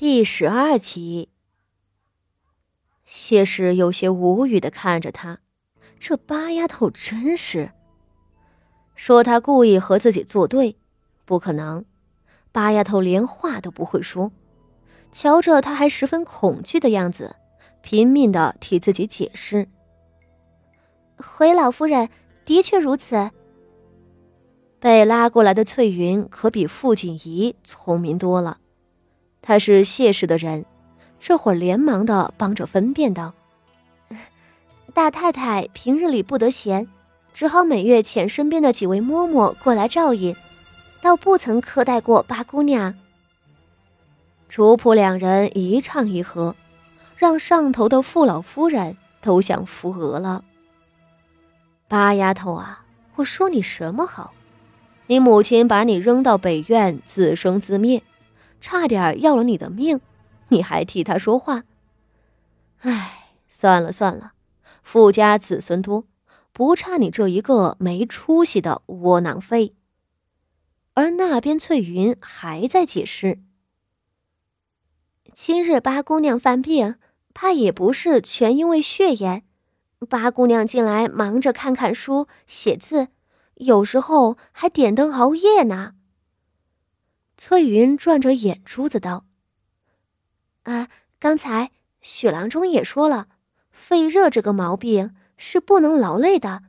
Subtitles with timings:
[0.00, 1.28] 第十二集，
[3.04, 5.40] 谢氏有些无语的看着他，
[5.98, 7.72] 这八丫头真是。
[8.94, 10.76] 说他故意和自己作对，
[11.24, 11.84] 不可能。
[12.52, 14.30] 八丫头连话都不会说，
[15.10, 17.34] 瞧着他还十分恐惧的样子，
[17.82, 19.66] 拼命的替自己解释。
[21.16, 22.08] 回老夫人，
[22.44, 23.32] 的确如此。
[24.78, 28.58] 被拉过来的翠云可比傅锦仪聪明多了。
[29.48, 30.66] 他是谢氏的人，
[31.18, 33.32] 这会儿连忙的帮着分辨道
[34.92, 36.86] ：“大太太平日里不得闲，
[37.32, 40.36] 只好每月遣身边的几位嬷嬷过来照应，
[41.00, 42.94] 倒不曾苛待过八姑娘。”
[44.50, 46.54] 主仆两人一唱一和，
[47.16, 50.44] 让上头的傅老夫人都想扶额了。
[51.88, 52.84] 八丫头啊，
[53.14, 54.34] 我说你什么好？
[55.06, 58.02] 你母亲把你扔到北院，自生自灭。
[58.60, 60.00] 差点要了你的命，
[60.48, 61.64] 你还替他说话。
[62.80, 64.32] 哎，算了算了，
[64.82, 66.04] 富家子孙多，
[66.52, 69.74] 不差你这一个没出息的窝囊废。
[70.94, 73.40] 而那边翠云还在解释：
[75.32, 76.96] 今日八姑娘犯病，
[77.32, 79.44] 怕也不是全因为血炎。
[80.08, 83.08] 八姑娘近来忙着看看书、写字，
[83.54, 85.94] 有时候还点灯熬夜呢。
[87.40, 89.24] 翠云转着眼珠子道
[90.64, 90.88] ：“啊，
[91.20, 93.28] 刚才许郎中也说了，
[93.70, 96.64] 肺热这个毛病是不能劳累的。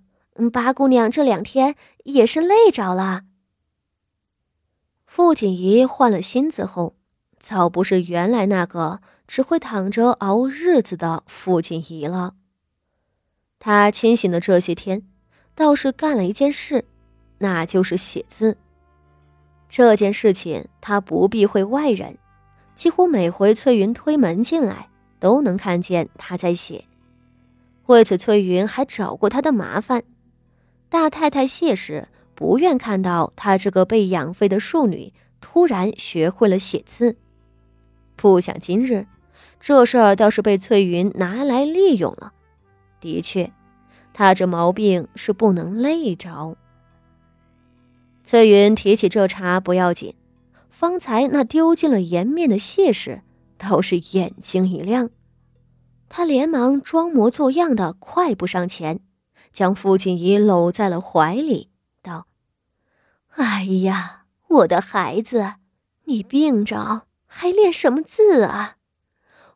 [0.53, 1.75] 八姑娘这两天
[2.05, 3.23] 也是累着了。”
[5.07, 6.95] 傅锦仪换了心思后，
[7.39, 12.35] 早不是原来那个只会躺着熬日子的傅锦仪了。
[13.57, 15.01] 他清醒的这些天，
[15.55, 16.85] 倒是干了一件事，
[17.39, 18.55] 那就是写字。
[19.69, 22.17] 这件事情他不避讳外人，
[22.75, 24.89] 几乎每回翠云推门进来，
[25.19, 26.83] 都能看见他在写。
[27.85, 30.03] 为此，翠云还找过他的麻烦。
[30.89, 37.15] 大太太谢氏不愿看到她这个被养废的庶女突然学会了写字，
[38.15, 39.05] 不想今日
[39.59, 42.33] 这事儿倒是被翠云拿来利用了。
[42.99, 43.51] 的确，
[44.13, 46.57] 她这毛病是不能累着。
[48.29, 50.13] 翠云提起这茬不要紧，
[50.69, 53.23] 方才那丢尽了颜面的谢氏
[53.57, 55.09] 倒是眼睛一亮，
[56.09, 58.99] 他连忙装模作样的快步上前，
[59.51, 61.71] 将傅锦仪搂在了怀里，
[62.03, 62.27] 道
[63.33, 65.53] ：“哎呀，我的孩子，
[66.03, 68.75] 你病着还练什么字啊？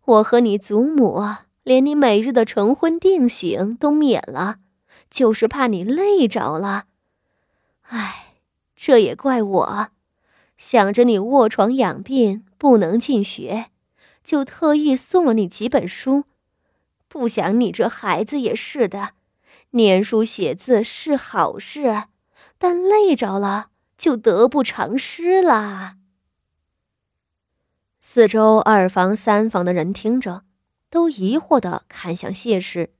[0.03, 1.23] 我和你祖母
[1.61, 4.55] 连你每日的成婚定省都免了，
[5.11, 6.85] 就是怕你累着了。
[7.84, 8.29] 哎。”
[8.86, 9.88] 这也怪我，
[10.58, 13.68] 想着你卧床养病不能进学，
[14.26, 16.26] 就特意送了你几本书。
[17.08, 19.12] 不想你这孩子也是的，
[19.70, 22.08] 念书写字是好事，
[22.58, 23.68] 但累着了
[23.98, 25.96] 就得不偿失了。
[28.02, 30.44] 四周二房三房的人听着，
[30.90, 32.94] 都疑惑的看向谢氏。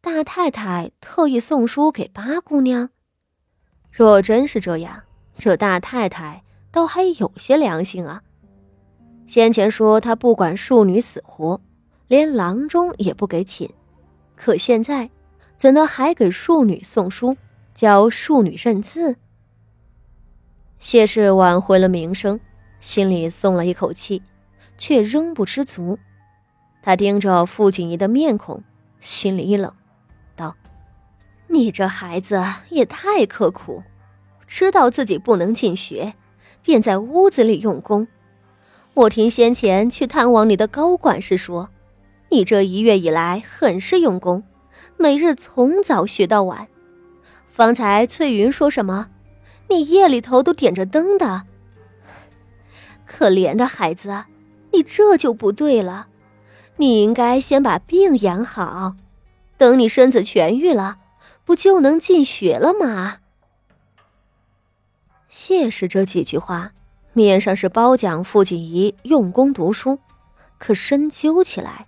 [0.00, 2.88] 大太太特意送书给八姑娘。
[3.96, 5.04] 若真是这样，
[5.38, 8.20] 这大太太倒还有些良心啊。
[9.24, 11.60] 先前说她不管庶女死活，
[12.08, 13.70] 连郎中也不给请，
[14.34, 15.08] 可现在
[15.56, 17.36] 怎的还给庶女送书，
[17.72, 19.14] 教庶女认字？
[20.80, 22.40] 谢氏挽回了名声，
[22.80, 24.20] 心里松了一口气，
[24.76, 25.96] 却仍不知足。
[26.82, 28.60] 他盯着傅锦仪的面孔，
[29.00, 29.72] 心里一冷。
[31.54, 33.84] 你这孩子也太刻苦，
[34.44, 36.14] 知道自己不能进学，
[36.62, 38.08] 便在屋子里用功。
[38.94, 41.70] 我听先前去探望你的高管事说，
[42.30, 44.42] 你这一月以来很是用功，
[44.96, 46.66] 每日从早学到晚。
[47.46, 49.10] 方才翠云说什么？
[49.68, 51.44] 你夜里头都点着灯的。
[53.06, 54.24] 可怜的孩子，
[54.72, 56.08] 你这就不对了。
[56.78, 58.96] 你应该先把病养好，
[59.56, 60.98] 等你身子痊愈了。
[61.44, 63.18] 不就能进学了吗？
[65.28, 66.72] 谢氏这几句话，
[67.12, 69.98] 面上是褒奖傅锦仪用功读书，
[70.58, 71.86] 可深究起来，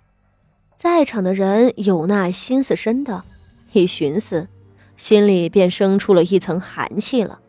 [0.75, 3.23] 在场的人有那心思深的，
[3.71, 4.47] 一寻思，
[4.95, 7.39] 心里便生出了一层寒气了。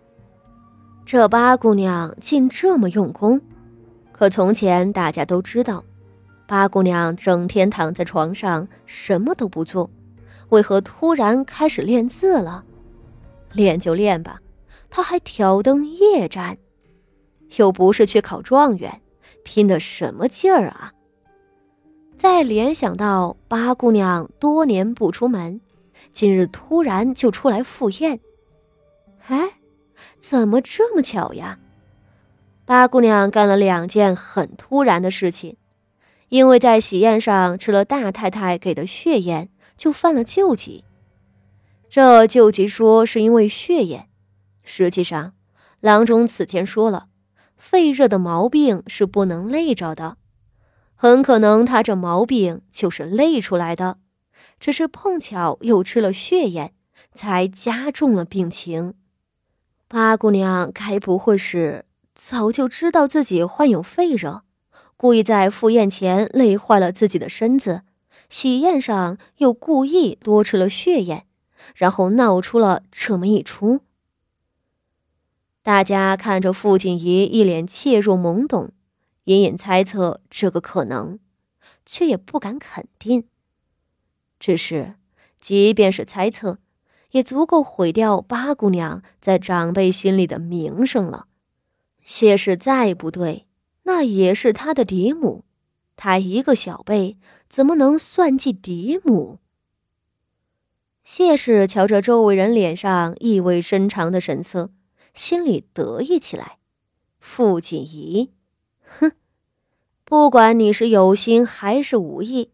[1.05, 3.41] 这八姑娘竟这么用功，
[4.13, 5.85] 可从前大家都知道，
[6.47, 9.91] 八姑娘整天躺在床上，什么都不做。
[10.51, 12.65] 为何突然开始练字了？
[13.53, 14.41] 练就练吧，
[14.91, 16.57] 他还挑灯夜战，
[17.57, 19.01] 又不是去考状元，
[19.43, 20.93] 拼的什么劲儿啊？
[22.17, 25.61] 再联想到八姑娘多年不出门，
[26.13, 28.21] 今日突然就出来赴宴，
[29.29, 29.51] 哎，
[30.19, 31.59] 怎么这么巧呀？
[32.65, 35.57] 八姑娘干了两件很突然的事情，
[36.29, 40.85] 因为在喜宴上吃了大太太给的血宴，就犯了旧疾。
[41.89, 44.11] 这旧疾说是因为血眼，
[44.63, 45.33] 实际上，
[45.81, 47.07] 郎中此前说了，
[47.57, 50.19] 肺热的毛病是不能累着的。
[50.95, 53.99] 很可能他这毛病就是累出来的，
[54.61, 56.75] 只是碰巧又吃了血盐，
[57.13, 58.95] 才加重了病情。
[59.87, 64.43] 八姑娘该不会是早就知道自己患有肺热，
[64.99, 67.83] 故意在赴宴前累坏了自己的身子，
[68.29, 71.27] 喜宴上又故意多吃了血盐，
[71.75, 73.81] 然后闹出了这么一出？
[75.63, 78.73] 大家看着傅锦仪一脸怯弱懵懂。
[79.25, 81.19] 隐隐猜测这个可能，
[81.85, 83.29] 却也不敢肯定。
[84.41, 84.95] 只是，
[85.39, 86.61] 即便是猜测，
[87.11, 91.27] 也足够毁掉八姑娘在长辈心里的名声了。
[92.03, 93.47] 谢氏再不对，
[93.83, 95.45] 那也是她的嫡母，
[96.01, 97.19] 他一个小辈，
[97.49, 99.41] 怎么能算计嫡母？
[101.03, 104.71] 谢氏瞧着周围人脸上意味深长的神色，
[105.13, 106.59] 心里得意起来。
[107.19, 108.31] 傅锦仪。
[108.85, 109.11] 哼，
[110.05, 112.53] 不管你是有心还是无意，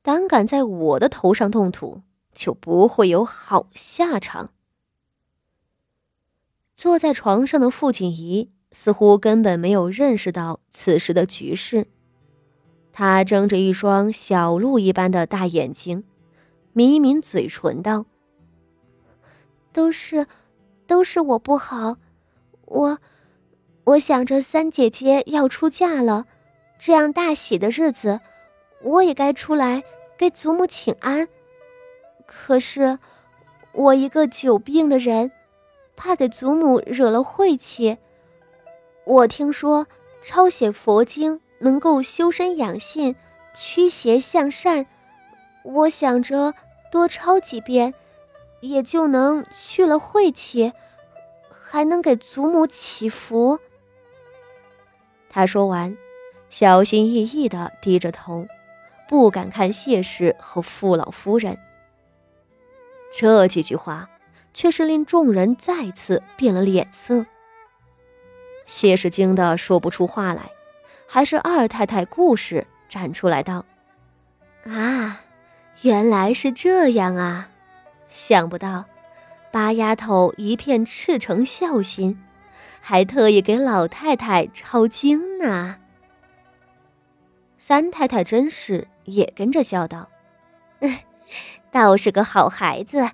[0.00, 2.00] 胆敢在我的头上动土，
[2.32, 4.54] 就不会有好下场。
[6.74, 11.88] 坐在床上的傅锦仪似乎根本没有认识到此时的局势，
[12.98, 16.02] 他睁着一双小鹿一般的大眼睛，
[16.72, 18.06] 抿一抿嘴唇道
[19.72, 20.26] ：“都是，
[20.84, 21.98] 都是我不好，
[22.64, 22.98] 我……”
[23.86, 26.26] 我想着三姐姐要出嫁了，
[26.76, 28.18] 这样大喜的日子，
[28.82, 29.84] 我也该出来
[30.16, 31.28] 给祖母请安。
[32.26, 32.98] 可是，
[33.74, 35.30] 我一个久病的人，
[35.94, 37.96] 怕给祖母惹了晦气。
[39.04, 39.86] 我听说
[40.20, 43.14] 抄写佛经能够修身养性、
[43.56, 44.86] 驱邪向善，
[45.62, 46.54] 我想着
[46.90, 47.94] 多抄几遍，
[48.60, 50.72] 也就能去了晦气，
[51.50, 53.58] 还能给祖母祈福。
[55.28, 55.96] 他说完，
[56.48, 58.46] 小心翼翼地低着头，
[59.08, 61.58] 不敢看谢氏和傅老夫人。
[63.16, 64.08] 这几句话
[64.54, 67.26] 却是令众人再次变了脸色。
[68.64, 70.50] 谢氏惊得说不出话来，
[71.10, 73.64] 还是二太太顾氏站出来道
[74.68, 75.20] ：“啊，
[75.80, 77.48] 原来是这样啊！
[78.08, 78.84] 想不到
[79.50, 82.16] 八丫头一片赤诚孝心。”
[82.80, 85.76] 还特意给老太太抄经呢。
[87.58, 90.08] 三太太真是也跟着笑道
[91.70, 93.10] ：“倒是个好孩子。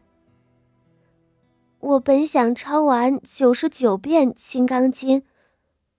[1.81, 5.20] 我本想抄完九十九遍《金刚经》，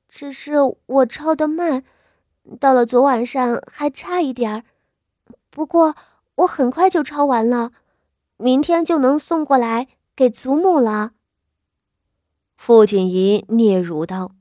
[0.08, 0.54] 只是
[0.86, 1.84] 我抄的慢，
[2.60, 4.64] 到了昨晚上还差一点儿。
[5.50, 5.96] 不过
[6.36, 7.72] 我很快就抄完了，
[8.38, 11.14] 明天就能送过来给祖母了。”
[12.56, 14.32] 傅锦仪嗫嚅道：“